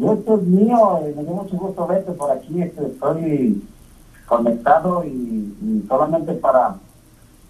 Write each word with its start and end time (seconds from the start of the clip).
yo 0.00 0.12
esto 0.14 0.36
es 0.36 0.42
mío, 0.42 1.00
me 1.16 1.22
dio 1.22 1.32
mucho 1.32 1.56
gusto 1.56 1.86
verte 1.86 2.12
por 2.12 2.30
aquí, 2.30 2.62
este, 2.62 2.86
estoy 2.86 3.62
conectado 4.26 5.04
y, 5.04 5.84
solamente 5.88 6.32
para, 6.34 6.76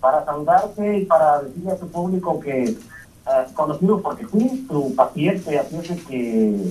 para 0.00 0.24
saludarte 0.24 0.98
y 0.98 1.04
para 1.04 1.42
decirle 1.42 1.72
a 1.72 1.76
tu 1.76 1.86
público 1.88 2.40
que 2.40 2.64
eh, 2.64 3.46
conocido 3.54 4.00
porque 4.00 4.26
fui 4.26 4.66
tu 4.68 4.94
paciente, 4.94 5.58
así 5.58 5.76
es 5.76 6.04
que 6.04 6.70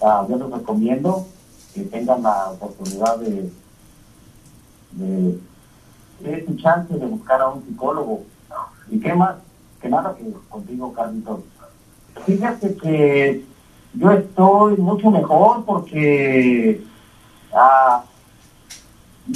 uh, 0.00 0.28
yo 0.28 0.36
les 0.36 0.50
recomiendo 0.50 1.26
que 1.74 1.82
tengan 1.82 2.22
la 2.22 2.50
oportunidad 2.52 3.18
de, 3.18 3.50
de, 4.92 5.40
de 6.20 6.56
chance 6.56 6.94
de 6.94 7.06
buscar 7.06 7.40
a 7.42 7.50
un 7.50 7.64
psicólogo. 7.64 8.22
¿Y 8.90 9.00
qué 9.00 9.14
más? 9.14 9.36
Que 9.80 9.88
nada 9.88 10.14
que 10.14 10.32
contigo, 10.48 10.92
Carlitos. 10.92 11.40
Fíjate 12.24 12.74
que 12.76 13.44
yo 13.94 14.10
estoy 14.10 14.76
mucho 14.76 15.10
mejor 15.10 15.64
porque 15.64 16.82
ah, 17.54 18.04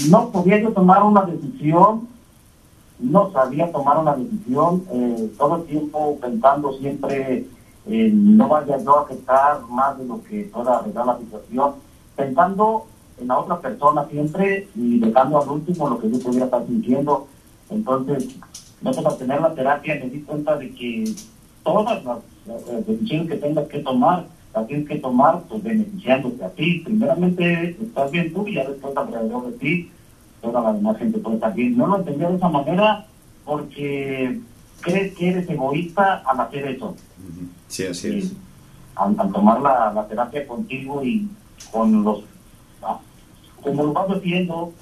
no 0.08 0.30
podía 0.30 0.60
yo 0.60 0.72
tomar 0.72 1.02
una 1.02 1.22
decisión, 1.22 2.08
no 2.98 3.30
sabía 3.32 3.70
tomar 3.70 3.98
una 3.98 4.16
decisión, 4.16 4.84
eh, 4.92 5.32
todo 5.38 5.56
el 5.56 5.64
tiempo 5.64 6.18
pensando 6.20 6.72
siempre 6.78 7.46
no 7.88 8.48
vaya 8.48 8.78
yo 8.78 8.98
a 8.98 9.02
afectar 9.02 9.62
más 9.68 9.98
de 9.98 10.04
lo 10.04 10.22
que 10.22 10.50
pueda 10.52 10.78
arreglar 10.78 11.06
la 11.06 11.18
situación, 11.18 11.74
pensando 12.16 12.86
en 13.18 13.28
la 13.28 13.38
otra 13.38 13.60
persona 13.60 14.06
siempre 14.10 14.68
y 14.74 14.98
dejando 14.98 15.40
al 15.40 15.48
último 15.48 15.88
lo 15.88 15.98
que 15.98 16.10
yo 16.10 16.18
pudiera 16.18 16.44
estar 16.44 16.66
sintiendo. 16.66 17.26
Entonces, 17.70 18.36
no 18.82 18.92
para 18.92 19.16
tener 19.16 19.40
la 19.40 19.54
terapia 19.54 19.94
me 19.96 20.10
di 20.10 20.20
cuenta 20.20 20.56
de 20.56 20.74
que 20.74 21.04
todas 21.64 22.04
las 22.04 22.18
decisiones 22.86 23.28
que 23.28 23.36
tengas 23.36 23.68
que 23.68 23.80
tomar, 23.80 24.26
la 24.54 24.66
tienes 24.66 24.88
que 24.88 24.96
tomar 24.96 25.42
pues 25.48 25.62
beneficiándote 25.62 26.44
a 26.44 26.50
ti. 26.50 26.82
Primeramente 26.84 27.76
estás 27.80 28.10
bien 28.10 28.32
tú 28.32 28.46
y 28.46 28.54
ya 28.54 28.68
después 28.68 28.96
alrededor 28.96 29.50
de 29.50 29.58
ti 29.58 29.90
toda 30.40 30.60
la 30.60 30.72
demás 30.72 30.98
gente 30.98 31.18
puede 31.18 31.36
estar 31.36 31.54
bien. 31.54 31.76
No 31.76 31.86
lo 31.86 31.98
entendía 31.98 32.28
de 32.28 32.36
esa 32.36 32.48
manera 32.48 33.06
porque 33.44 34.40
crees 34.80 35.14
que 35.14 35.28
eres 35.30 35.48
egoísta 35.48 36.22
al 36.24 36.40
hacer 36.40 36.68
eso. 36.68 36.94
Sí, 37.66 37.86
así 37.86 38.18
es. 38.18 38.32
Al, 38.94 39.16
tomar 39.32 39.60
la, 39.60 40.06
terapia 40.08 40.46
contigo 40.46 41.02
y 41.04 41.28
con 41.70 42.02
los... 42.02 42.22
Ah, 42.82 42.98
como 43.62 43.84
lo 43.84 43.92
vas 43.92 44.10
haciendo 44.10 44.72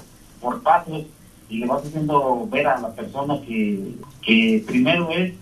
por 0.41 0.63
pasos 0.63 1.05
y 1.49 1.59
le 1.59 1.67
vas 1.67 1.85
haciendo 1.85 2.47
ver 2.51 2.67
a 2.67 2.81
la 2.81 2.93
persona 2.93 3.41
que, 3.47 3.95
que 4.23 4.65
primero 4.67 5.11
es 5.11 5.35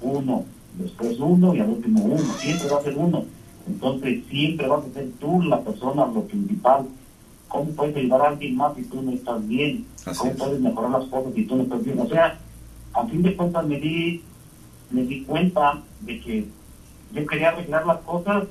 uno, 0.00 0.44
después 0.74 1.18
uno 1.18 1.54
y 1.54 1.60
al 1.60 1.70
último 1.70 2.04
uno, 2.04 2.24
siempre 2.38 2.68
va 2.68 2.78
a 2.78 2.82
ser 2.82 2.96
uno. 2.96 3.24
Entonces 3.66 4.24
siempre 4.28 4.68
vas 4.68 4.84
a 4.84 4.94
ser 4.94 5.10
tú 5.20 5.42
la 5.42 5.60
persona, 5.60 6.06
lo 6.06 6.22
principal. 6.22 6.86
¿Cómo 7.48 7.70
puedes 7.70 7.96
ayudar 7.96 8.22
a 8.22 8.28
alguien 8.28 8.56
más 8.56 8.74
si 8.74 8.82
tú 8.84 9.02
no 9.02 9.12
estás 9.12 9.46
bien? 9.46 9.86
¿Cómo 10.18 10.32
puedes 10.32 10.60
mejorar 10.60 10.90
las 10.90 11.04
cosas 11.08 11.34
si 11.34 11.44
tú 11.44 11.56
no 11.56 11.62
estás 11.64 11.84
bien? 11.84 12.00
O 12.00 12.06
sea, 12.08 12.38
a 12.92 13.06
fin 13.06 13.22
de 13.22 13.36
cuentas 13.36 13.66
me 13.66 13.80
di, 13.80 14.22
me 14.90 15.02
di 15.02 15.22
cuenta 15.24 15.80
de 16.00 16.20
que 16.20 16.46
yo 17.12 17.26
quería 17.26 17.50
arreglar 17.50 17.86
las 17.86 17.98
cosas 17.98 18.44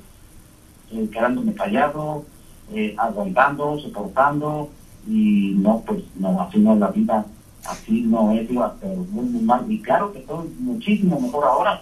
eh, 0.91 1.09
quedándome 1.11 1.53
callado, 1.53 2.25
eh, 2.73 2.95
aguantando, 2.97 3.79
soportando, 3.79 4.69
y 5.07 5.53
no, 5.57 5.83
pues 5.85 6.03
no, 6.15 6.41
así 6.41 6.59
no 6.59 6.73
es 6.73 6.79
la 6.79 6.89
vida, 6.89 7.25
así 7.65 8.01
no 8.01 8.31
es, 8.31 8.49
iba 8.49 8.75
pero 8.79 8.95
muy, 8.95 9.25
muy 9.25 9.41
mal. 9.41 9.71
Y 9.71 9.81
claro 9.81 10.11
que 10.13 10.19
todo 10.19 10.43
es 10.43 10.59
muchísimo 10.59 11.19
mejor 11.19 11.45
ahora. 11.45 11.81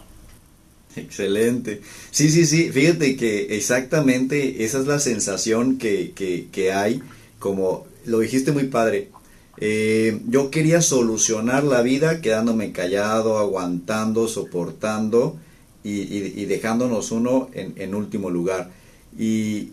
Excelente. 0.95 1.81
Sí, 2.11 2.30
sí, 2.30 2.45
sí. 2.45 2.72
Fíjate 2.72 3.16
que 3.16 3.55
exactamente 3.55 4.63
esa 4.63 4.80
es 4.80 4.88
la 4.88 5.00
sensación 5.00 5.77
que, 5.77 6.11
que, 6.11 6.47
que 6.52 6.72
hay, 6.72 7.02
como 7.39 7.85
lo 8.05 8.19
dijiste 8.19 8.52
muy 8.52 8.66
padre. 8.66 9.09
Eh, 9.58 10.22
yo 10.27 10.50
quería 10.50 10.81
solucionar 10.81 11.63
la 11.63 11.81
vida 11.81 12.22
quedándome 12.22 12.72
callado, 12.72 13.38
aguantando, 13.38 14.28
soportando 14.28 15.38
y, 15.84 16.41
y, 16.41 16.45
dejándonos 16.45 17.12
uno 17.12 17.50
en, 17.53 17.73
en 17.78 17.94
último 17.96 18.29
lugar. 18.29 18.69
Y, 19.17 19.72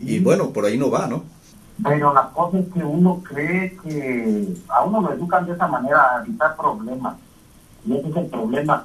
y, 0.00 0.18
bueno, 0.20 0.50
por 0.50 0.64
ahí 0.64 0.78
no 0.78 0.90
va, 0.90 1.06
¿no? 1.06 1.24
Pero 1.82 2.12
la 2.12 2.30
cosa 2.30 2.58
es 2.58 2.66
que 2.72 2.82
uno 2.82 3.22
cree 3.22 3.76
que 3.84 4.48
a 4.68 4.84
uno 4.84 5.02
lo 5.02 5.12
educan 5.12 5.46
de 5.46 5.52
esa 5.52 5.68
manera, 5.68 6.16
a 6.16 6.24
evitar 6.24 6.56
problemas. 6.56 7.16
Y 7.86 7.96
ese 7.96 8.08
es 8.08 8.16
el 8.16 8.26
problema 8.26 8.84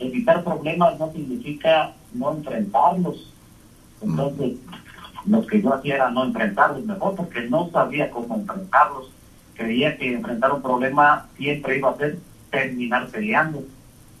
evitar 0.00 0.42
problemas 0.42 0.98
no 0.98 1.12
significa 1.12 1.92
no 2.12 2.32
enfrentarlos. 2.32 3.32
Entonces, 4.02 4.58
lo 5.26 5.46
que 5.46 5.62
yo 5.62 5.74
hacía 5.74 5.96
era 5.96 6.10
no 6.10 6.24
enfrentarlos 6.24 6.84
mejor 6.84 7.14
porque 7.14 7.42
no 7.48 7.70
sabía 7.70 8.10
cómo 8.10 8.36
enfrentarlos. 8.36 9.10
Creía 9.54 9.96
que 9.98 10.14
enfrentar 10.14 10.52
un 10.52 10.62
problema 10.62 11.26
siempre 11.36 11.78
iba 11.78 11.90
a 11.90 11.96
ser 11.96 12.18
terminar 12.50 13.08
peleando. 13.08 13.62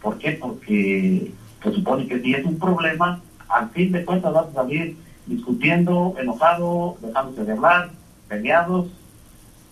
¿Por 0.02 0.18
qué? 0.18 0.32
Porque 0.32 1.32
se 1.62 1.72
supone 1.72 2.06
que 2.06 2.20
si 2.20 2.34
es 2.34 2.44
un 2.44 2.58
problema, 2.58 3.20
al 3.48 3.70
fin 3.70 3.92
de 3.92 4.04
cuentas 4.04 4.32
vas 4.32 4.48
a 4.48 4.52
salir 4.52 4.96
discutiendo, 5.26 6.14
enojado, 6.18 6.96
dejándose 7.00 7.44
de 7.44 7.52
hablar, 7.52 7.90
peleados 8.28 8.88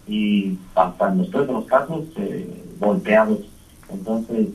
y 0.07 0.59
hasta 0.75 1.09
en 1.09 1.19
los 1.19 1.31
tres 1.31 1.47
de 1.47 1.53
los 1.53 1.67
casos 1.67 2.05
eh, 2.17 2.65
golpeados. 2.81 3.41
Entonces, 3.91 4.49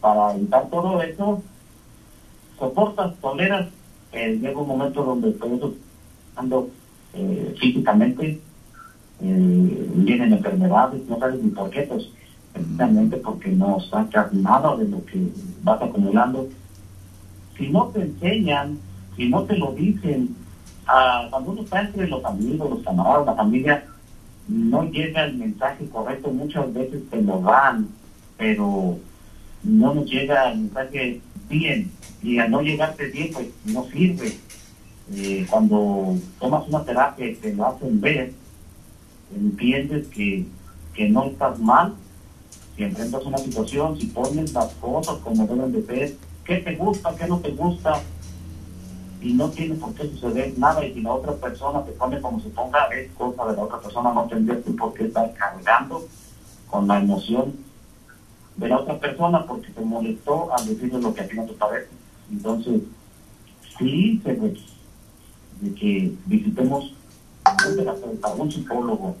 para 0.00 0.34
evitar 0.34 0.68
todo 0.70 1.02
eso, 1.02 1.42
soportas, 2.58 3.14
toleras, 3.20 3.68
eh, 4.12 4.38
llega 4.40 4.60
un 4.60 4.68
momento 4.68 5.02
donde 5.02 5.32
todo 5.32 5.74
ando 6.36 6.70
eh, 7.14 7.54
físicamente, 7.58 8.40
eh, 9.20 9.90
vienen 9.94 10.32
enfermedades, 10.32 11.06
no 11.08 11.18
sabes 11.18 11.42
ni 11.42 11.50
por 11.50 11.70
qué, 11.70 11.82
pues 11.82 12.08
precisamente 12.52 13.16
porque 13.18 13.50
no 13.50 13.80
sacas 13.80 14.32
nada 14.32 14.76
de 14.76 14.88
lo 14.88 15.04
que 15.04 15.28
vas 15.62 15.82
acumulando. 15.82 16.48
Si 17.56 17.68
no 17.68 17.86
te 17.88 18.02
enseñan, 18.02 18.78
si 19.16 19.28
no 19.28 19.42
te 19.44 19.56
lo 19.56 19.72
dicen, 19.72 20.36
a, 20.86 21.26
cuando 21.30 21.50
uno 21.52 21.62
está 21.62 21.82
entre 21.82 22.08
los 22.08 22.24
amigos, 22.24 22.70
los 22.70 22.82
camaradas, 22.82 23.26
la 23.26 23.34
familia, 23.34 23.84
no 24.48 24.84
llega 24.84 25.24
el 25.24 25.36
mensaje 25.36 25.88
correcto, 25.88 26.30
muchas 26.30 26.72
veces 26.72 27.02
te 27.10 27.20
lo 27.20 27.40
dan, 27.40 27.88
pero 28.36 28.98
no 29.62 29.94
nos 29.94 30.06
llega 30.10 30.52
el 30.52 30.58
mensaje 30.60 31.20
bien 31.48 31.90
y 32.22 32.38
al 32.38 32.50
no 32.50 32.62
llegarte 32.62 33.06
bien 33.06 33.32
pues 33.32 33.48
no 33.64 33.84
sirve. 33.86 34.38
Eh, 35.14 35.46
cuando 35.48 36.16
tomas 36.38 36.68
una 36.68 36.84
terapia 36.84 37.26
y 37.26 37.34
te 37.36 37.54
lo 37.54 37.66
hacen 37.66 38.00
ver, 38.00 38.32
entiendes 39.34 40.06
que, 40.08 40.46
que 40.94 41.08
no 41.08 41.24
estás 41.24 41.58
mal, 41.58 41.94
si 42.76 42.84
enfrentas 42.84 43.24
una 43.24 43.38
situación, 43.38 43.98
si 43.98 44.06
pones 44.06 44.52
las 44.52 44.72
cosas 44.74 45.16
como 45.24 45.46
deben 45.46 45.72
de 45.72 45.82
ser, 45.86 46.16
qué 46.44 46.58
te 46.58 46.76
gusta, 46.76 47.14
qué 47.16 47.26
no 47.26 47.38
te 47.38 47.50
gusta, 47.52 48.02
y 49.20 49.32
no 49.32 49.48
tiene 49.50 49.74
por 49.74 49.94
qué 49.94 50.08
suceder 50.08 50.54
nada, 50.58 50.84
y 50.84 50.94
si 50.94 51.00
la 51.00 51.14
otra 51.14 51.32
persona 51.32 51.84
te 51.84 51.92
pone 51.92 52.20
como 52.20 52.40
se 52.40 52.50
ponga, 52.50 52.86
es 52.88 53.10
cosa 53.12 53.46
de 53.46 53.56
la 53.56 53.62
otra 53.62 53.80
persona, 53.80 54.12
no 54.12 54.24
tendrías 54.24 54.58
por 54.78 54.94
qué 54.94 55.04
estar 55.04 55.32
cargando 55.34 56.06
con 56.70 56.86
la 56.86 56.98
emoción 56.98 57.54
de 58.58 58.68
la 58.68 58.80
otra 58.80 58.98
persona 58.98 59.46
porque 59.46 59.70
te 59.70 59.80
molestó 59.80 60.52
al 60.52 60.66
decirle 60.66 61.00
lo 61.00 61.14
que 61.14 61.22
a 61.22 61.28
no 61.34 61.44
te 61.44 61.52
parece. 61.54 61.88
Entonces, 62.30 62.82
sí 63.78 64.20
se 64.24 64.32
ve 64.34 64.56
de 65.60 65.74
que 65.74 66.12
visitemos 66.26 66.92
un 67.68 67.76
terapeuta, 67.76 68.34
un 68.34 68.52
psicólogo. 68.52 69.16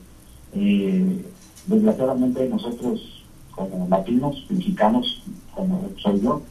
Eh, 0.54 1.24
desgraciadamente 1.66 2.48
nosotros 2.48 3.24
como 3.54 3.88
latinos, 3.88 4.44
mexicanos, 4.48 5.22
como 5.54 5.88
soy 5.98 6.20
yo, 6.20 6.42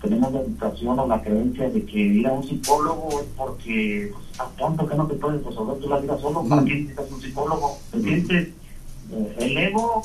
tenemos 0.00 0.32
la 0.32 0.40
educación 0.40 0.98
o 0.98 1.06
la 1.06 1.22
creencia 1.22 1.68
de 1.70 1.84
que 1.84 1.98
ir 1.98 2.26
a 2.26 2.32
un 2.32 2.44
psicólogo 2.44 3.20
es 3.20 3.26
porque 3.36 4.10
pues, 4.12 4.26
estás 4.30 4.56
tonto 4.56 4.86
que 4.86 4.94
no 4.94 5.06
te 5.06 5.14
puedes 5.14 5.44
resolver 5.44 5.78
tú 5.78 5.88
la 5.88 5.98
vida 5.98 6.18
solo, 6.18 6.44
¿para 6.44 6.64
qué 6.64 6.74
necesitas 6.74 7.10
un 7.10 7.20
psicólogo? 7.20 7.78
Te 7.90 8.00
sientes, 8.00 8.48
eh, 9.12 9.36
el 9.38 9.58
ego 9.58 10.02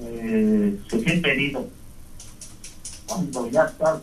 eh, 0.00 0.78
se 0.88 1.00
siente 1.00 1.32
herido. 1.32 1.66
Cuando 3.06 3.50
ya 3.50 3.64
estás 3.64 4.00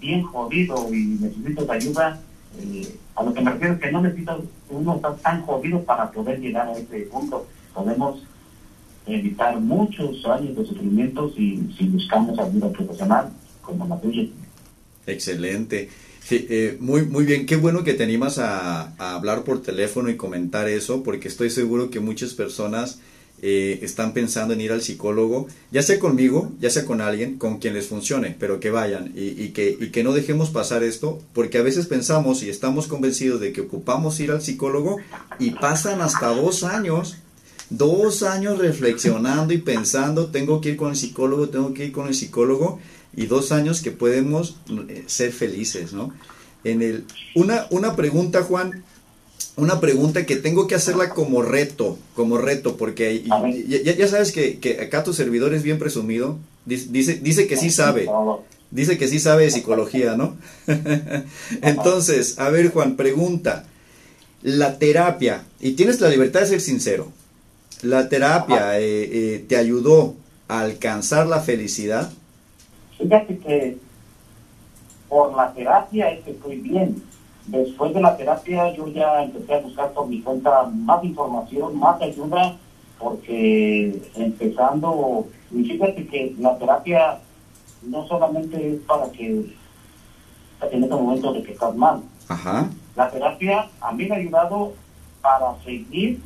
bien 0.00 0.22
jodido 0.22 0.92
y 0.92 1.18
necesitas 1.20 1.68
ayuda, 1.68 2.20
eh, 2.58 2.96
a 3.14 3.22
lo 3.22 3.32
que 3.32 3.40
me 3.40 3.52
refiero 3.52 3.74
es 3.74 3.80
que 3.80 3.92
no 3.92 4.02
necesitas, 4.02 4.38
uno 4.70 4.96
está 4.96 5.14
tan 5.16 5.42
jodido 5.42 5.82
para 5.84 6.10
poder 6.10 6.40
llegar 6.40 6.68
a 6.68 6.76
ese 6.76 7.00
punto. 7.02 7.46
Podemos 7.74 8.22
evitar 9.06 9.60
muchos 9.60 10.24
años 10.26 10.56
de 10.56 10.64
sufrimiento 10.64 11.32
si, 11.34 11.72
si 11.76 11.86
buscamos 11.86 12.38
ayuda 12.38 12.70
profesional 12.70 13.30
como 13.60 13.86
la 13.86 14.00
tuya. 14.00 14.24
Excelente. 15.06 15.88
Eh, 16.30 16.76
muy, 16.80 17.04
muy 17.04 17.24
bien, 17.24 17.46
qué 17.46 17.56
bueno 17.56 17.82
que 17.82 17.94
te 17.94 18.04
animas 18.04 18.38
a, 18.38 18.94
a, 18.96 19.14
hablar 19.16 19.42
por 19.42 19.60
teléfono 19.60 20.08
y 20.08 20.16
comentar 20.16 20.68
eso, 20.68 21.02
porque 21.02 21.28
estoy 21.28 21.50
seguro 21.50 21.90
que 21.90 21.98
muchas 21.98 22.34
personas 22.34 23.00
eh, 23.44 23.80
están 23.82 24.12
pensando 24.14 24.54
en 24.54 24.60
ir 24.60 24.70
al 24.70 24.82
psicólogo, 24.82 25.48
ya 25.72 25.82
sea 25.82 25.98
conmigo, 25.98 26.52
ya 26.60 26.70
sea 26.70 26.84
con 26.84 27.00
alguien, 27.00 27.38
con 27.38 27.58
quien 27.58 27.74
les 27.74 27.88
funcione, 27.88 28.36
pero 28.38 28.60
que 28.60 28.70
vayan 28.70 29.12
y, 29.16 29.48
que, 29.48 29.76
y 29.80 29.88
que 29.88 30.04
no 30.04 30.12
dejemos 30.12 30.50
pasar 30.50 30.84
esto, 30.84 31.20
porque 31.32 31.58
a 31.58 31.62
veces 31.62 31.86
pensamos 31.86 32.42
y 32.44 32.50
estamos 32.50 32.86
convencidos 32.86 33.40
de 33.40 33.52
que 33.52 33.62
ocupamos 33.62 34.20
ir 34.20 34.30
al 34.30 34.42
psicólogo 34.42 34.98
y 35.40 35.50
pasan 35.50 36.00
hasta 36.02 36.28
dos 36.28 36.62
años, 36.62 37.16
dos 37.68 38.22
años 38.22 38.58
reflexionando 38.58 39.52
y 39.52 39.58
pensando, 39.58 40.26
tengo 40.26 40.60
que 40.60 40.70
ir 40.70 40.76
con 40.76 40.90
el 40.90 40.96
psicólogo, 40.96 41.48
tengo 41.48 41.74
que 41.74 41.86
ir 41.86 41.92
con 41.92 42.06
el 42.06 42.14
psicólogo, 42.14 42.78
y 43.14 43.26
dos 43.26 43.52
años 43.52 43.80
que 43.80 43.90
podemos 43.90 44.56
eh, 44.88 45.04
ser 45.06 45.32
felices, 45.32 45.92
¿no? 45.92 46.14
En 46.64 46.80
el, 46.80 47.04
una, 47.34 47.66
una 47.70 47.96
pregunta, 47.96 48.42
Juan, 48.42 48.84
una 49.56 49.80
pregunta 49.80 50.24
que 50.24 50.36
tengo 50.36 50.66
que 50.66 50.74
hacerla 50.74 51.10
como 51.10 51.42
reto, 51.42 51.98
como 52.14 52.38
reto, 52.38 52.76
porque 52.76 53.22
ya, 53.22 53.80
ya, 53.80 54.08
sabes 54.08 54.32
que, 54.32 54.58
que, 54.58 54.80
acá 54.80 55.04
tu 55.04 55.12
servidor 55.12 55.52
es 55.52 55.62
bien 55.62 55.78
presumido, 55.78 56.38
dice, 56.64 57.14
dice 57.14 57.46
que 57.46 57.56
sí 57.56 57.70
sabe, 57.70 58.08
dice 58.70 58.96
que 58.96 59.08
sí 59.08 59.18
sabe 59.18 59.44
de 59.44 59.50
psicología, 59.50 60.16
¿no? 60.16 60.36
Entonces, 61.62 62.38
a 62.38 62.48
ver 62.48 62.70
Juan, 62.70 62.96
pregunta, 62.96 63.66
la 64.42 64.78
terapia, 64.78 65.44
y 65.60 65.72
tienes 65.72 66.00
la 66.00 66.08
libertad 66.08 66.40
de 66.40 66.46
ser 66.46 66.60
sincero, 66.60 67.12
¿la 67.82 68.08
terapia 68.08 68.80
eh, 68.80 68.84
eh, 69.12 69.44
te 69.46 69.56
ayudó 69.56 70.14
a 70.48 70.60
alcanzar 70.60 71.26
la 71.26 71.40
felicidad? 71.40 72.10
Fíjate 72.98 73.36
que 73.38 73.76
por 75.10 75.36
la 75.36 75.52
terapia 75.52 76.10
es 76.10 76.24
que 76.24 76.30
estoy 76.30 76.56
bien 76.56 77.02
Después 77.46 77.92
de 77.92 78.00
la 78.00 78.16
terapia 78.16 78.72
yo 78.74 78.86
ya 78.88 79.24
empecé 79.24 79.54
a 79.54 79.60
buscar 79.60 79.92
por 79.92 80.06
mi 80.06 80.20
cuenta 80.20 80.64
más 80.72 81.02
información, 81.02 81.76
más 81.76 82.00
ayuda, 82.00 82.56
porque 82.98 84.00
empezando, 84.14 85.26
y 85.50 85.64
fíjate 85.64 86.06
que 86.06 86.36
la 86.38 86.56
terapia 86.56 87.18
no 87.82 88.06
solamente 88.06 88.74
es 88.74 88.80
para 88.82 89.10
que 89.10 89.26
en 90.70 90.84
este 90.84 90.94
momento 90.94 91.32
de 91.32 91.42
que 91.42 91.52
estás 91.52 91.74
mal. 91.74 92.02
La 92.94 93.10
terapia 93.10 93.68
a 93.80 93.92
mí 93.92 94.06
me 94.06 94.14
ha 94.14 94.18
ayudado 94.18 94.74
para 95.20 95.56
seguir 95.64 96.20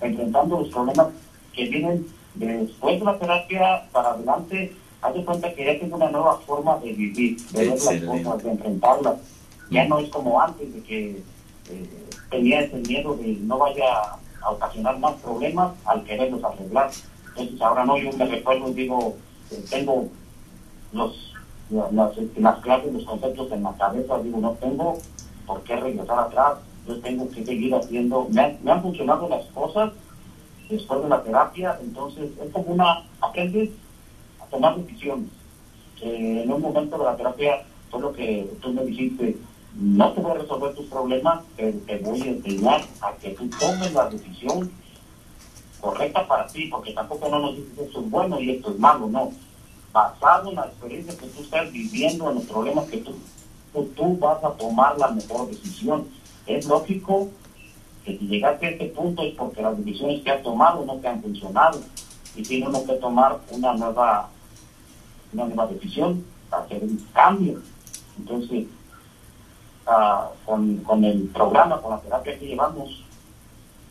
enfrentando 0.00 0.60
los 0.60 0.68
problemas 0.70 1.08
que 1.52 1.68
vienen 1.68 2.06
después 2.34 2.98
de 2.98 3.04
la 3.04 3.18
terapia 3.18 3.84
para 3.92 4.10
adelante. 4.10 4.74
Haz 5.02 5.14
de 5.14 5.24
cuenta 5.24 5.52
que 5.52 5.66
ya 5.66 5.78
tengo 5.78 5.96
una 5.96 6.10
nueva 6.10 6.38
forma 6.38 6.78
de 6.78 6.92
vivir, 6.94 7.36
de 7.48 7.68
ver 7.68 7.68
las 7.68 8.24
cosas, 8.24 8.42
de 8.42 8.50
enfrentarlas 8.50 9.35
ya 9.70 9.86
no 9.88 9.98
es 9.98 10.08
como 10.10 10.40
antes, 10.40 10.72
de 10.72 10.82
que 10.82 11.22
eh, 11.70 12.06
tenía 12.30 12.60
ese 12.60 12.76
miedo 12.76 13.16
de 13.16 13.38
no 13.42 13.58
vaya 13.58 13.84
a 14.42 14.50
ocasionar 14.50 14.98
más 14.98 15.14
problemas 15.14 15.72
al 15.84 16.04
quererlos 16.04 16.42
arreglar. 16.44 16.90
Entonces 17.28 17.60
ahora 17.60 17.84
no, 17.84 17.98
yo 17.98 18.12
me 18.12 18.26
recuerdo 18.26 18.68
y 18.70 18.74
digo, 18.74 19.16
eh, 19.50 19.64
tengo 19.70 20.08
los, 20.92 21.32
las, 21.70 22.16
este, 22.16 22.40
las 22.40 22.58
clases, 22.60 22.92
los 22.92 23.04
conceptos 23.04 23.50
en 23.52 23.62
la 23.62 23.72
cabeza, 23.76 24.18
digo, 24.20 24.38
no 24.38 24.52
tengo 24.52 24.98
por 25.46 25.62
qué 25.62 25.76
regresar 25.76 26.18
atrás, 26.18 26.58
yo 26.86 27.00
tengo 27.00 27.28
que 27.30 27.44
seguir 27.44 27.74
haciendo, 27.74 28.28
me 28.30 28.42
han, 28.42 28.58
me 28.62 28.70
han 28.70 28.82
funcionado 28.82 29.28
las 29.28 29.44
cosas 29.46 29.92
después 30.68 31.02
de 31.02 31.08
la 31.08 31.22
terapia, 31.22 31.78
entonces 31.82 32.30
es 32.42 32.52
como 32.52 32.72
una, 32.72 33.04
aprendes 33.20 33.70
a 34.40 34.46
tomar 34.46 34.76
decisiones. 34.76 35.28
en 36.00 36.50
un 36.50 36.62
momento 36.62 36.98
de 36.98 37.04
la 37.04 37.16
terapia 37.16 37.62
fue 37.90 38.00
lo 38.00 38.12
que 38.12 38.50
tú 38.60 38.72
me 38.72 38.84
dijiste, 38.84 39.36
no 39.78 40.12
te 40.12 40.20
voy 40.20 40.30
a 40.30 40.34
resolver 40.34 40.74
tus 40.74 40.86
problemas, 40.86 41.44
pero 41.56 41.78
te 41.86 41.98
voy 41.98 42.22
a 42.22 42.26
enseñar 42.26 42.82
a 43.02 43.12
que 43.12 43.30
tú 43.30 43.48
tomes 43.60 43.92
la 43.92 44.08
decisión 44.08 44.70
correcta 45.80 46.26
para 46.26 46.46
ti, 46.46 46.68
porque 46.68 46.92
tampoco 46.92 47.28
no 47.28 47.38
nos 47.40 47.56
dices 47.56 47.78
esto 47.78 48.00
es 48.00 48.10
bueno 48.10 48.40
y 48.40 48.50
esto 48.50 48.70
es 48.70 48.78
malo, 48.78 49.06
no. 49.06 49.32
Basado 49.92 50.48
en 50.48 50.56
la 50.56 50.66
experiencia 50.66 51.16
que 51.16 51.26
tú 51.26 51.42
estás 51.42 51.70
viviendo, 51.70 52.30
en 52.30 52.36
los 52.36 52.44
problemas 52.44 52.86
que 52.86 52.98
tú, 52.98 53.14
tú, 53.94 54.16
vas 54.18 54.42
a 54.42 54.50
tomar 54.52 54.98
la 54.98 55.08
mejor 55.08 55.48
decisión. 55.48 56.06
Es 56.46 56.66
lógico 56.66 57.28
que 58.04 58.16
si 58.18 58.26
llegaste 58.26 58.66
a 58.66 58.70
este 58.70 58.86
punto 58.86 59.22
es 59.22 59.34
porque 59.34 59.62
las 59.62 59.76
decisiones 59.76 60.22
que 60.22 60.30
has 60.30 60.42
tomado 60.42 60.84
no 60.86 60.96
te 60.96 61.08
han 61.08 61.22
funcionado 61.22 61.80
y 62.34 62.42
tiene 62.42 62.66
que 62.84 62.94
tomar 62.94 63.40
una 63.50 63.74
nueva, 63.74 64.30
una 65.32 65.44
nueva 65.44 65.66
decisión 65.66 66.24
para 66.48 66.64
hacer 66.64 66.82
un 66.82 67.06
cambio. 67.12 67.60
Entonces, 68.18 68.66
con, 70.44 70.78
con 70.78 71.04
el 71.04 71.28
programa, 71.28 71.80
con 71.80 71.92
la 71.92 72.00
terapia 72.00 72.38
que 72.38 72.46
llevamos, 72.46 73.04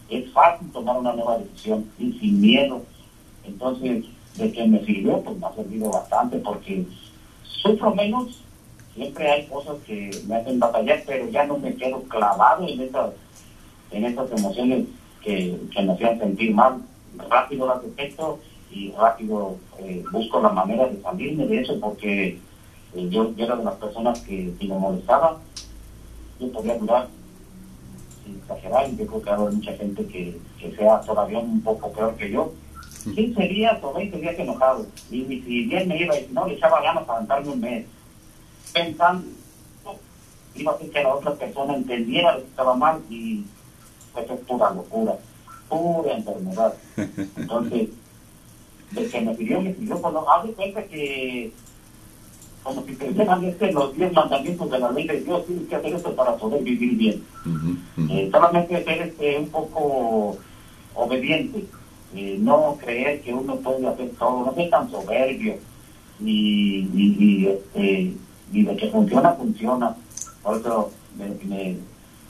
es 0.10 0.32
fácil 0.32 0.72
tomar 0.72 0.98
una 0.98 1.14
nueva 1.14 1.38
decisión 1.38 1.90
y 1.98 2.12
sin 2.14 2.42
miedo. 2.42 2.82
Entonces, 3.46 4.06
de 4.36 4.52
que 4.52 4.68
me 4.68 4.84
sirvió, 4.86 5.22
pues 5.22 5.38
me 5.38 5.48
ha 5.48 5.54
servido 5.54 5.90
bastante 5.92 6.38
porque 6.40 6.86
sufro 7.44 7.96
menos, 7.96 8.42
siempre 8.94 9.30
hay 9.30 9.46
cosas 9.48 9.78
que 9.86 10.12
me 10.28 10.36
hacen 10.36 10.60
batallar, 10.60 11.04
pero 11.06 11.30
ya 11.30 11.46
no 11.46 11.58
me 11.58 11.76
quedo 11.76 12.02
clavado 12.04 12.68
en 12.68 12.82
estas, 12.82 13.12
en 13.92 14.06
estas 14.06 14.32
emociones 14.32 14.86
que, 15.22 15.58
me 15.76 15.94
hacían 15.94 16.20
sentir 16.20 16.54
mal. 16.54 16.82
Rápido 17.30 17.66
las 17.66 17.82
detecto 17.82 18.40
y 18.70 18.92
rápido 18.92 19.56
eh, 19.80 20.04
busco 20.12 20.42
la 20.42 20.50
manera 20.50 20.86
de 20.88 21.02
salirme 21.02 21.48
de 21.48 21.62
eso 21.62 21.80
porque 21.80 22.38
eh, 22.94 23.10
yo, 23.10 23.32
era 23.38 23.56
de 23.56 23.64
las 23.64 23.76
personas 23.76 24.20
que 24.22 24.54
me 24.60 24.78
molestaba, 24.78 25.40
yo 26.40 26.52
podría 26.52 26.78
durar, 26.78 27.08
sin 28.24 28.38
exagerar, 28.38 28.90
y 28.90 28.98
yo 28.98 29.08
creo 29.08 29.22
que 29.22 29.30
hay 29.30 29.56
mucha 29.56 29.74
gente 29.74 30.06
que, 30.08 30.40
sea 30.76 31.00
todavía 31.02 31.40
un 31.40 31.62
poco 31.62 31.92
peor 31.92 32.16
que 32.16 32.32
yo, 32.32 32.52
15 33.04 33.48
días 33.48 33.78
o 33.84 33.94
20 33.94 34.18
días 34.20 34.40
enojado. 34.40 34.88
Y, 35.12 35.24
si 35.26 35.66
bien 35.66 35.88
me 35.88 36.02
iba, 36.02 36.18
y 36.18 36.28
no, 36.32 36.48
le 36.48 36.56
echaba 36.56 36.82
ganas 36.82 37.04
para 37.04 37.22
darme 37.22 37.50
un 37.50 37.60
mes, 37.60 37.86
pensando, 38.74 39.28
iba 40.56 40.72
a 40.72 40.76
hacer 40.76 40.90
que 40.90 41.04
la 41.04 41.14
otra 41.14 41.34
persona 41.36 41.76
entendiera 41.76 42.38
que 42.38 42.44
estaba 42.44 42.76
mal 42.76 43.02
y 43.10 43.46
pues 44.14 44.30
es 44.30 44.40
pura 44.42 44.72
locura, 44.72 45.18
pura 45.70 46.14
enfermedad. 46.14 46.74
Entonces, 47.38 47.90
de 48.92 49.10
que 49.10 49.22
me 49.22 49.36
pidió, 49.36 49.62
me 49.62 49.72
pidió, 49.72 50.02
pues 50.02 50.14
no, 50.14 50.30
haz 50.30 50.46
de 50.46 50.54
cuenta 50.54 50.84
que 50.84 51.52
como 52.66 52.84
si 52.84 52.96
te 52.96 53.10
este, 53.10 53.72
los 53.72 53.96
10 53.96 54.14
mandamientos 54.14 54.72
de 54.72 54.80
la 54.80 54.92
ley 54.92 55.08
de 55.08 55.22
Dios, 55.22 55.46
tienes 55.46 55.68
que 55.68 55.76
hacer 55.76 55.94
esto 55.94 56.16
para 56.16 56.36
poder 56.36 56.64
vivir 56.64 56.98
bien. 56.98 57.24
Eh, 58.10 58.28
solamente 58.32 58.84
ser 58.84 59.02
este, 59.04 59.38
un 59.38 59.50
poco 59.50 60.36
obediente, 60.96 61.64
eh, 62.16 62.38
no 62.40 62.76
creer 62.84 63.22
que 63.22 63.36
uno 63.36 63.56
puede 63.58 63.88
hacer 63.88 64.10
todo, 64.18 64.46
no 64.46 64.56
ser 64.56 64.72
tan 64.72 64.90
soberbio, 64.90 65.58
y, 66.20 66.90
y, 66.96 67.48
este, 67.48 68.14
y 68.52 68.64
de 68.64 68.76
que 68.76 68.90
funciona, 68.90 69.34
funciona. 69.34 69.96
Por 70.42 70.58
eso 70.58 70.92
me, 71.18 71.78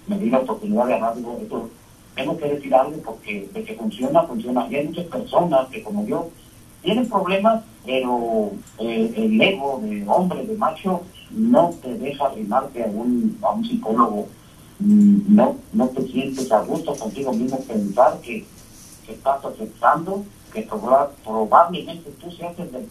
me, 0.07 0.19
di 0.19 0.29
la 0.29 0.39
oportunidad 0.39 0.87
de 0.87 0.93
hablar, 0.95 1.13
esto, 1.41 1.69
tengo 2.13 2.37
que 2.37 2.49
decir 2.49 2.75
algo 2.75 2.97
porque 3.06 3.47
de 3.54 3.63
que 3.63 3.73
funciona, 3.75 4.23
funciona. 4.23 4.68
Y 4.69 4.75
hay 4.75 4.87
muchas 4.87 5.06
personas 5.06 5.69
que 5.69 5.81
como 5.81 6.06
yo 6.06 6.30
tienen 6.85 7.09
problemas 7.09 7.63
pero 7.85 8.51
eh, 8.80 9.13
el 9.15 9.42
ego 9.42 9.80
de 9.83 10.04
hombre, 10.07 10.45
de 10.45 10.57
macho, 10.57 11.04
no 11.31 11.71
te 11.81 11.94
deja 11.95 12.25
arrimarte 12.25 12.83
a 12.83 12.87
un, 12.87 13.37
a 13.42 13.51
un 13.51 13.63
psicólogo, 13.63 14.27
mm, 14.80 15.35
no, 15.35 15.57
no 15.73 15.87
te 15.89 16.07
sientes 16.07 16.51
a 16.51 16.61
gusto 16.61 16.95
contigo 16.95 17.31
mismo 17.33 17.59
pensar 17.59 18.19
que, 18.21 18.45
estás 19.07 19.45
aceptando, 19.45 20.25
que 20.51 20.68
probablemente 21.23 22.09
tú 22.19 22.31
seas 22.31 22.57
el 22.57 22.71
del 22.71 22.87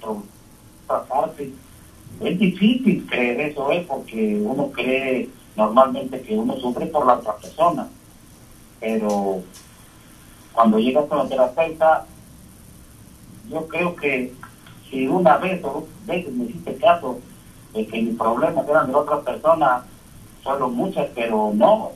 parte. 0.86 1.52
Es 2.20 2.38
difícil 2.38 3.04
creer 3.10 3.40
eso, 3.40 3.72
¿eh? 3.72 3.84
porque 3.88 4.40
uno 4.40 4.70
cree 4.70 5.28
normalmente 5.56 6.22
que 6.22 6.36
uno 6.36 6.56
sufre 6.60 6.86
por 6.86 7.04
la 7.04 7.14
otra 7.14 7.36
persona, 7.36 7.88
pero 8.78 9.42
cuando 10.52 10.78
llegas 10.78 11.06
con 11.06 11.18
la 11.18 11.26
terapeuta, 11.26 12.06
yo 13.48 13.66
creo 13.68 13.96
que 13.96 14.32
si 14.90 15.06
una 15.06 15.36
vez 15.38 15.62
o 15.64 15.72
dos 15.72 15.84
veces 16.06 16.32
me 16.32 16.44
hiciste 16.44 16.76
caso 16.76 17.18
de 17.72 17.86
que 17.86 18.02
mis 18.02 18.16
problemas 18.16 18.68
eran 18.68 18.88
de 18.88 18.94
otra 18.94 19.20
persona, 19.20 19.84
solo 20.42 20.68
muchas, 20.68 21.08
pero 21.14 21.52
no, 21.54 21.92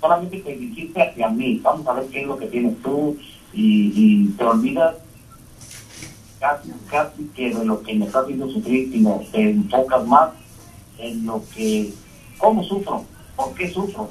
solamente 0.00 0.38
te 0.38 0.56
dijiste 0.56 1.02
hacia 1.02 1.28
mí, 1.28 1.60
vamos 1.62 1.86
a 1.86 1.94
ver 1.94 2.06
qué 2.06 2.22
es 2.22 2.26
lo 2.26 2.36
que 2.36 2.46
tienes 2.46 2.80
tú 2.82 3.16
y, 3.52 4.28
te 4.30 4.44
olvidas 4.44 4.96
casi, 6.40 6.72
casi 6.90 7.24
que 7.34 7.54
de 7.54 7.64
lo 7.64 7.82
que 7.82 7.94
me 7.94 8.06
está 8.06 8.20
haciendo 8.20 8.50
sufrir, 8.50 8.90
sino 8.92 9.22
te 9.30 9.50
enfocas 9.50 10.06
más 10.06 10.30
en 10.98 11.24
lo 11.24 11.42
que, 11.54 11.92
cómo 12.38 12.62
sufro, 12.64 13.04
por 13.36 13.54
qué 13.54 13.70
sufro. 13.70 14.08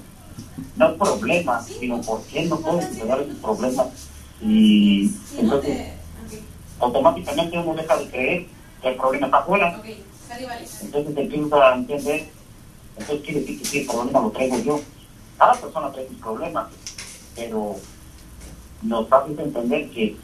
No 0.76 0.90
es 0.90 0.98
problema, 0.98 1.62
sino 1.62 2.02
por 2.02 2.22
qué 2.24 2.46
no 2.46 2.58
puedo 2.58 2.82
superar 2.82 3.22
esos 3.22 3.36
problemas. 3.36 3.88
Y 4.42 5.12
entonces 5.38 6.01
automáticamente 6.82 7.58
uno 7.58 7.74
deja 7.74 7.98
de 7.98 8.10
creer 8.10 8.46
que 8.82 8.90
el 8.90 8.96
problema 8.96 9.28
está 9.28 9.38
afuera. 9.38 9.82
Entonces 10.82 11.18
empieza 11.18 11.70
a 11.70 11.76
entender, 11.76 12.30
entonces 12.98 13.26
quiere 13.26 13.40
decir 13.42 13.60
que 13.60 13.66
sí, 13.66 13.80
el 13.82 13.88
problema 13.88 14.22
lo 14.22 14.32
traigo 14.32 14.58
yo. 14.60 14.80
Cada 15.38 15.54
persona 15.54 15.92
trae 15.92 16.08
sus 16.08 16.18
problemas, 16.18 16.68
pero 17.36 17.76
nos 18.82 19.12
hace 19.12 19.42
entender 19.42 19.90
que 19.92 20.16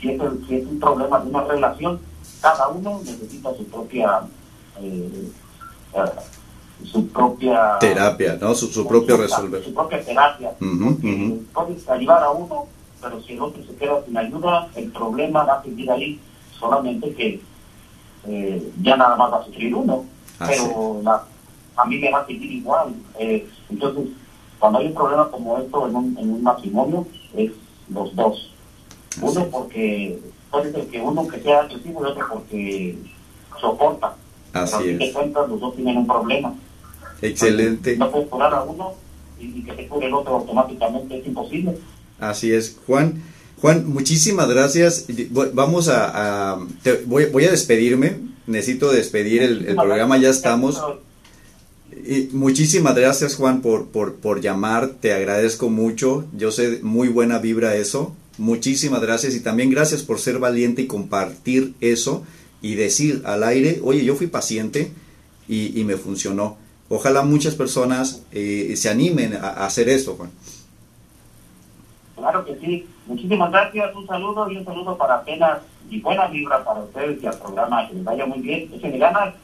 si 0.00 0.10
es, 0.10 0.20
si 0.46 0.54
es 0.56 0.66
un 0.66 0.80
problema 0.80 1.20
de 1.20 1.28
una 1.30 1.44
relación, 1.44 2.00
cada 2.40 2.68
uno 2.68 3.00
necesita 3.04 3.54
su 3.54 3.64
propia 3.66 4.22
eh, 4.80 5.30
eh, 5.94 6.04
su 6.84 7.06
propia 7.08 7.78
terapia, 7.78 8.36
¿no? 8.40 8.54
Su, 8.54 8.66
su 8.66 8.86
propio 8.86 9.16
resolver. 9.16 9.62
Su 9.62 9.72
propia 9.72 10.04
terapia. 10.04 10.52
Puedes 11.52 11.88
ayudar 11.88 12.22
a 12.24 12.30
uno, 12.30 12.66
pero 13.04 13.22
si 13.22 13.34
el 13.34 13.42
otro 13.42 13.62
se 13.62 13.76
queda 13.76 14.02
sin 14.04 14.16
ayuda, 14.16 14.68
el 14.74 14.90
problema 14.90 15.44
va 15.44 15.54
a 15.54 15.62
seguir 15.62 15.90
ahí, 15.90 16.18
solamente 16.58 17.14
que 17.14 17.40
eh, 18.26 18.72
ya 18.80 18.96
nada 18.96 19.14
más 19.16 19.30
va 19.30 19.40
a 19.40 19.44
sufrir 19.44 19.74
uno, 19.74 20.06
ah, 20.40 20.46
pero 20.48 21.00
la 21.02 21.22
familia 21.74 22.10
va 22.12 22.20
a 22.20 22.26
seguir 22.26 22.50
igual. 22.50 22.94
Eh, 23.18 23.46
entonces, 23.68 24.08
cuando 24.58 24.78
hay 24.78 24.86
un 24.86 24.94
problema 24.94 25.30
como 25.30 25.58
esto 25.58 25.86
en 25.86 25.96
un, 25.96 26.18
en 26.18 26.30
un 26.30 26.42
matrimonio, 26.42 27.06
es 27.36 27.52
los 27.90 28.16
dos. 28.16 28.50
Uno 29.20 29.46
porque 29.50 30.18
puede 30.50 30.72
ser 30.72 30.86
que 30.88 31.00
uno 31.00 31.28
que 31.28 31.40
sea 31.40 31.60
agresivo 31.60 32.02
y 32.02 32.10
otro 32.10 32.26
porque 32.32 32.98
soporta. 33.60 34.14
Así 34.54 34.84
Pero 34.84 35.04
es. 35.04 35.12
cuentas, 35.12 35.48
los 35.48 35.60
dos 35.60 35.76
tienen 35.76 35.98
un 35.98 36.06
problema. 36.06 36.54
Excelente. 37.20 37.96
No 37.96 38.10
puedes 38.10 38.28
curar 38.28 38.54
a 38.54 38.62
uno 38.62 38.94
y, 39.38 39.62
que 39.62 39.76
se 39.76 39.88
cure 39.88 40.06
el 40.06 40.14
otro 40.14 40.36
automáticamente, 40.36 41.18
es 41.18 41.26
imposible. 41.26 41.78
Así 42.18 42.52
es. 42.52 42.76
Juan, 42.86 43.22
Juan, 43.60 43.86
muchísimas 43.86 44.48
gracias. 44.48 45.06
Vamos 45.52 45.88
a, 45.88 46.58
voy, 47.06 47.26
voy, 47.26 47.44
a 47.44 47.50
despedirme. 47.50 48.16
Necesito 48.46 48.92
despedir 48.92 49.42
el, 49.42 49.74
programa, 49.74 50.18
ya 50.18 50.30
estamos. 50.30 50.82
Y 52.06 52.28
muchísimas 52.32 52.94
gracias 52.94 53.36
Juan 53.36 53.62
por, 53.62 53.86
por, 53.86 54.16
por 54.16 54.40
llamar, 54.40 54.94
te 55.00 55.12
agradezco 55.12 55.70
mucho, 55.70 56.26
yo 56.36 56.50
sé 56.50 56.80
muy 56.82 57.08
buena 57.08 57.38
vibra 57.38 57.76
eso, 57.76 58.14
muchísimas 58.36 59.00
gracias 59.00 59.34
y 59.34 59.40
también 59.40 59.70
gracias 59.70 60.02
por 60.02 60.18
ser 60.18 60.38
valiente 60.38 60.82
y 60.82 60.86
compartir 60.86 61.72
eso 61.80 62.24
y 62.60 62.74
decir 62.74 63.22
al 63.24 63.44
aire, 63.44 63.80
oye, 63.82 64.04
yo 64.04 64.16
fui 64.16 64.26
paciente 64.26 64.90
y, 65.48 65.78
y 65.80 65.84
me 65.84 65.96
funcionó. 65.96 66.58
Ojalá 66.88 67.22
muchas 67.22 67.54
personas 67.54 68.22
eh, 68.32 68.74
se 68.76 68.88
animen 68.88 69.34
a, 69.34 69.64
hacer 69.66 69.88
esto, 69.88 70.14
Juan. 70.14 70.30
Claro 72.24 72.42
que 72.46 72.56
sí. 72.56 72.86
Muchísimas 73.06 73.50
gracias, 73.50 73.94
un 73.94 74.06
saludo 74.06 74.50
y 74.50 74.56
un 74.56 74.64
saludo 74.64 74.96
para 74.96 75.16
apenas 75.16 75.58
y 75.90 76.00
buena 76.00 76.26
vibra 76.28 76.64
para 76.64 76.80
ustedes 76.80 77.22
y 77.22 77.26
al 77.26 77.38
programa. 77.38 77.86
Que 77.86 77.94
les 77.96 78.04
vaya 78.04 78.24
muy 78.24 78.40
bien. 78.40 78.70
me 78.82 78.98
ganas 78.98 79.34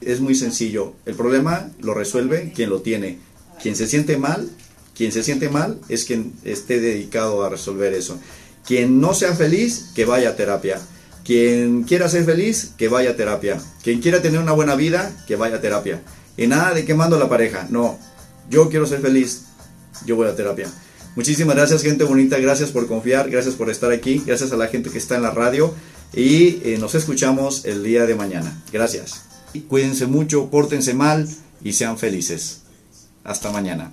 es 0.00 0.20
muy 0.20 0.34
sencillo. 0.34 0.94
El 1.04 1.14
problema 1.14 1.70
lo 1.80 1.92
resuelve 1.92 2.52
quien 2.54 2.70
lo 2.70 2.80
tiene. 2.80 3.18
Quien 3.60 3.76
se 3.76 3.86
siente 3.86 4.16
mal, 4.16 4.48
quien 4.96 5.12
se 5.12 5.22
siente 5.22 5.50
mal 5.50 5.78
es 5.90 6.06
quien 6.06 6.32
esté 6.44 6.80
dedicado 6.80 7.44
a 7.44 7.50
resolver 7.50 7.92
eso. 7.92 8.18
Quien 8.66 9.02
no 9.02 9.12
sea 9.12 9.34
feliz, 9.34 9.92
que 9.94 10.06
vaya 10.06 10.30
a 10.30 10.36
terapia. 10.36 10.80
Quien 11.24 11.82
quiera 11.82 12.08
ser 12.08 12.24
feliz, 12.24 12.72
que 12.78 12.88
vaya 12.88 13.10
a 13.10 13.16
terapia. 13.16 13.60
Quien 13.82 14.00
quiera 14.00 14.22
tener 14.22 14.40
una 14.40 14.52
buena 14.52 14.74
vida, 14.74 15.12
que 15.26 15.36
vaya 15.36 15.56
a 15.56 15.60
terapia. 15.60 16.00
Y 16.38 16.46
nada 16.46 16.72
de 16.72 16.86
quemando 16.86 17.18
la 17.18 17.28
pareja. 17.28 17.66
No, 17.68 17.98
yo 18.48 18.70
quiero 18.70 18.86
ser 18.86 19.00
feliz, 19.00 19.46
yo 20.06 20.16
voy 20.16 20.28
a 20.28 20.34
terapia. 20.34 20.70
Muchísimas 21.16 21.56
gracias 21.56 21.82
gente 21.82 22.04
bonita, 22.04 22.38
gracias 22.38 22.70
por 22.70 22.86
confiar, 22.86 23.30
gracias 23.30 23.54
por 23.54 23.68
estar 23.68 23.90
aquí, 23.90 24.22
gracias 24.24 24.52
a 24.52 24.56
la 24.56 24.68
gente 24.68 24.90
que 24.90 24.98
está 24.98 25.16
en 25.16 25.22
la 25.22 25.30
radio 25.30 25.74
y 26.12 26.60
eh, 26.64 26.76
nos 26.78 26.94
escuchamos 26.94 27.64
el 27.64 27.82
día 27.82 28.06
de 28.06 28.14
mañana. 28.14 28.62
Gracias. 28.72 29.22
Cuídense 29.68 30.06
mucho, 30.06 30.48
pórtense 30.50 30.94
mal 30.94 31.28
y 31.62 31.72
sean 31.72 31.98
felices. 31.98 32.62
Hasta 33.24 33.50
mañana. 33.50 33.90